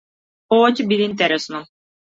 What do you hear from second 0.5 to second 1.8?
Ова ќе биде интересно.